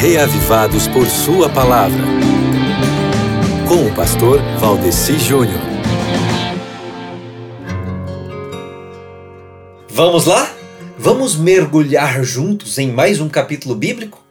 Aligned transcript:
reavivados 0.00 0.86
por 0.86 1.08
Sua 1.08 1.48
palavra. 1.48 2.04
Com 3.66 3.84
o 3.84 3.94
pastor 3.96 4.40
Valdeci 4.60 5.18
Júnior. 5.18 5.60
Vamos 9.88 10.26
lá? 10.26 10.54
Vamos 10.96 11.34
mergulhar 11.34 12.22
juntos 12.22 12.78
em 12.78 12.92
mais 12.92 13.20
um 13.20 13.28
capítulo 13.28 13.74
bíblico? 13.74 14.22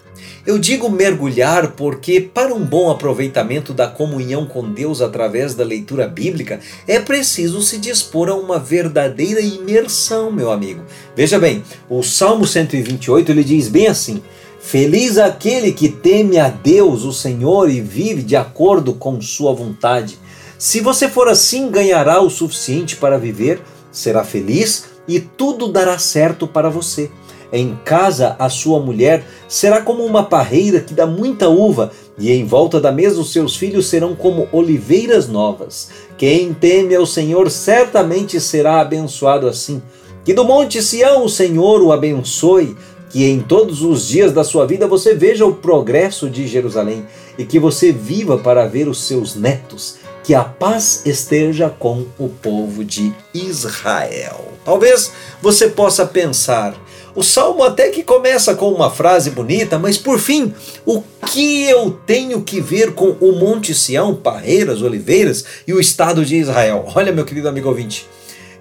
Eu 0.45 0.57
digo 0.57 0.89
mergulhar 0.89 1.71
porque, 1.71 2.21
para 2.21 2.53
um 2.55 2.63
bom 2.63 2.89
aproveitamento 2.89 3.73
da 3.73 3.87
comunhão 3.87 4.45
com 4.45 4.71
Deus 4.71 5.01
através 5.01 5.53
da 5.53 5.65
leitura 5.65 6.07
bíblica, 6.07 6.61
é 6.87 6.97
preciso 6.97 7.61
se 7.61 7.77
dispor 7.77 8.29
a 8.29 8.35
uma 8.35 8.57
verdadeira 8.57 9.41
imersão, 9.41 10.31
meu 10.31 10.49
amigo. 10.49 10.83
Veja 11.13 11.37
bem, 11.37 11.61
o 11.89 12.01
Salmo 12.01 12.47
128 12.47 13.29
ele 13.33 13.43
diz 13.43 13.67
bem 13.67 13.87
assim: 13.87 14.23
Feliz 14.59 15.17
aquele 15.17 15.71
que 15.71 15.87
teme 15.87 16.37
a 16.37 16.49
Deus, 16.49 17.03
o 17.03 17.13
Senhor, 17.13 17.69
e 17.69 17.79
vive 17.79 18.21
de 18.21 18.35
acordo 18.35 18.93
com 18.93 19.21
Sua 19.21 19.53
vontade. 19.53 20.17
Se 20.57 20.79
você 20.79 21.07
for 21.07 21.27
assim, 21.27 21.69
ganhará 21.69 22.19
o 22.21 22.29
suficiente 22.29 22.95
para 22.95 23.17
viver, 23.17 23.61
será 23.91 24.23
feliz 24.23 24.85
e 25.07 25.19
tudo 25.19 25.67
dará 25.67 25.97
certo 25.97 26.47
para 26.47 26.69
você. 26.69 27.09
Em 27.51 27.77
casa, 27.85 28.35
a 28.39 28.49
sua 28.49 28.79
mulher 28.79 29.23
será 29.47 29.81
como 29.81 30.03
uma 30.03 30.23
parreira 30.23 30.81
que 30.81 30.93
dá 30.93 31.05
muita 31.05 31.47
uva, 31.47 31.91
e 32.17 32.31
em 32.31 32.43
volta 32.43 32.81
da 32.81 32.91
mesa 32.91 33.21
os 33.21 33.31
seus 33.31 33.55
filhos 33.55 33.87
serão 33.87 34.15
como 34.15 34.49
oliveiras 34.51 35.29
novas. 35.29 35.89
Quem 36.17 36.53
teme 36.53 36.93
ao 36.93 37.05
Senhor 37.05 37.49
certamente 37.49 38.41
será 38.41 38.81
abençoado 38.81 39.47
assim. 39.47 39.81
Que 40.25 40.33
do 40.33 40.43
monte 40.43 40.81
Sião 40.81 41.23
o 41.23 41.29
Senhor 41.29 41.81
o 41.81 41.93
abençoe, 41.93 42.75
que 43.09 43.25
em 43.25 43.39
todos 43.39 43.81
os 43.81 44.07
dias 44.07 44.33
da 44.33 44.43
sua 44.43 44.65
vida 44.65 44.87
você 44.87 45.13
veja 45.13 45.45
o 45.45 45.55
progresso 45.55 46.29
de 46.29 46.47
Jerusalém 46.47 47.05
e 47.37 47.45
que 47.45 47.59
você 47.59 47.91
viva 47.91 48.37
para 48.37 48.67
ver 48.67 48.87
os 48.87 49.03
seus 49.03 49.35
netos. 49.35 49.97
Que 50.23 50.33
a 50.33 50.43
paz 50.43 51.03
esteja 51.05 51.69
com 51.69 52.05
o 52.19 52.27
povo 52.27 52.83
de 52.83 53.13
Israel. 53.33 54.51
Talvez 54.65 55.11
você 55.41 55.69
possa 55.69 56.05
pensar, 56.05 56.75
o 57.15 57.23
salmo 57.23 57.63
até 57.63 57.89
que 57.89 58.03
começa 58.03 58.53
com 58.53 58.71
uma 58.71 58.91
frase 58.91 59.31
bonita, 59.31 59.79
mas 59.79 59.97
por 59.97 60.19
fim, 60.19 60.53
o 60.85 61.01
que 61.25 61.63
eu 61.63 61.97
tenho 62.05 62.41
que 62.41 62.59
ver 62.59 62.93
com 62.93 63.11
o 63.21 63.31
Monte 63.31 63.73
Sião, 63.73 64.13
Parreiras, 64.13 64.81
Oliveiras 64.81 65.43
e 65.65 65.73
o 65.73 65.79
Estado 65.79 66.25
de 66.25 66.35
Israel? 66.35 66.85
Olha, 66.93 67.11
meu 67.11 67.23
querido 67.25 67.47
amigo 67.47 67.69
ouvinte, 67.69 68.05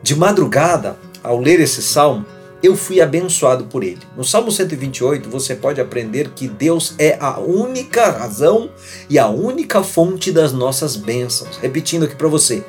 de 0.02 0.14
madrugada, 0.14 0.96
ao 1.22 1.40
ler 1.40 1.58
esse 1.58 1.82
salmo, 1.82 2.24
eu 2.66 2.76
fui 2.76 3.00
abençoado 3.00 3.64
por 3.64 3.82
ele. 3.82 4.00
No 4.16 4.24
Salmo 4.24 4.50
128, 4.50 5.30
você 5.30 5.54
pode 5.54 5.80
aprender 5.80 6.30
que 6.30 6.48
Deus 6.48 6.94
é 6.98 7.16
a 7.20 7.38
única 7.38 8.10
razão 8.10 8.70
e 9.08 9.18
a 9.18 9.28
única 9.28 9.82
fonte 9.82 10.32
das 10.32 10.52
nossas 10.52 10.96
bênçãos. 10.96 11.56
Repetindo 11.58 12.04
aqui 12.04 12.16
para 12.16 12.28
você. 12.28 12.64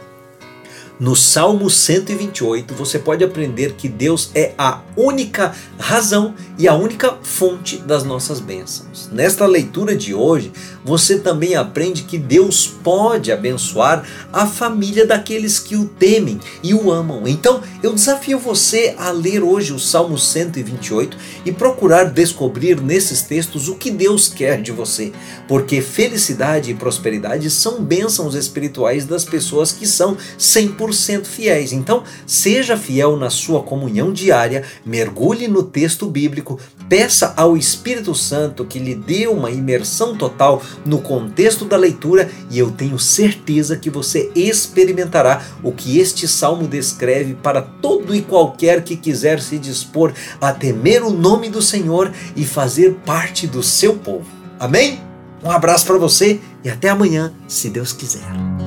No 0.99 1.15
Salmo 1.15 1.69
128, 1.69 2.73
você 2.73 2.97
pode 2.97 3.23
aprender 3.23 3.73
que 3.73 3.87
Deus 3.87 4.31
é 4.33 4.53
a 4.57 4.81
única 4.95 5.53
razão 5.77 6.33
e 6.57 6.67
a 6.67 6.73
única 6.73 7.19
fonte 7.21 7.77
das 7.77 8.03
nossas 8.03 8.39
bênçãos. 8.39 9.07
Nesta 9.11 9.45
leitura 9.45 9.95
de 9.95 10.15
hoje, 10.15 10.51
você 10.83 11.19
também 11.19 11.53
aprende 11.53 12.01
que 12.01 12.17
Deus 12.17 12.65
pode 12.65 13.31
abençoar 13.31 14.03
a 14.33 14.47
família 14.47 15.05
daqueles 15.05 15.59
que 15.59 15.75
o 15.75 15.85
temem 15.85 16.39
e 16.63 16.73
o 16.73 16.91
amam. 16.91 17.27
Então, 17.27 17.61
eu 17.83 17.93
desafio 17.93 18.39
você 18.39 18.95
a 18.97 19.11
ler 19.11 19.43
hoje 19.43 19.73
o 19.73 19.79
Salmo 19.79 20.17
128 20.17 21.15
e 21.45 21.51
procurar 21.51 22.05
descobrir 22.05 22.81
nesses 22.81 23.21
textos 23.21 23.67
o 23.67 23.75
que 23.75 23.91
Deus 23.91 24.29
quer 24.29 24.63
de 24.63 24.71
você, 24.71 25.11
porque 25.47 25.79
felicidade 25.79 26.71
e 26.71 26.75
prosperidade 26.75 27.51
são 27.51 27.83
bênçãos 27.83 28.33
espirituais 28.33 29.05
das 29.05 29.23
pessoas 29.23 29.71
que 29.71 29.85
são 29.85 30.17
100% 30.39 30.86
100% 30.89 31.25
fiéis. 31.25 31.71
Então, 31.71 32.03
seja 32.25 32.77
fiel 32.77 33.17
na 33.17 33.29
sua 33.29 33.61
comunhão 33.63 34.11
diária, 34.11 34.63
mergulhe 34.85 35.47
no 35.47 35.63
texto 35.63 36.07
bíblico, 36.07 36.59
peça 36.89 37.33
ao 37.35 37.57
Espírito 37.57 38.15
Santo 38.15 38.65
que 38.65 38.79
lhe 38.79 38.95
dê 38.95 39.27
uma 39.27 39.51
imersão 39.51 40.15
total 40.15 40.61
no 40.85 40.99
contexto 40.99 41.65
da 41.65 41.77
leitura 41.77 42.29
e 42.49 42.57
eu 42.57 42.71
tenho 42.71 42.97
certeza 42.97 43.75
que 43.77 43.89
você 43.89 44.31
experimentará 44.35 45.45
o 45.63 45.71
que 45.71 45.99
este 45.99 46.27
salmo 46.27 46.67
descreve 46.67 47.35
para 47.35 47.61
todo 47.61 48.15
e 48.15 48.21
qualquer 48.21 48.83
que 48.83 48.95
quiser 48.95 49.41
se 49.41 49.57
dispor 49.57 50.13
a 50.39 50.51
temer 50.51 51.03
o 51.03 51.09
nome 51.09 51.49
do 51.49 51.61
Senhor 51.61 52.11
e 52.35 52.45
fazer 52.45 52.95
parte 53.05 53.47
do 53.47 53.61
seu 53.61 53.95
povo. 53.95 54.25
Amém? 54.59 55.01
Um 55.43 55.51
abraço 55.51 55.85
para 55.85 55.97
você 55.97 56.39
e 56.63 56.69
até 56.69 56.89
amanhã, 56.89 57.33
se 57.47 57.69
Deus 57.69 57.93
quiser. 57.93 58.66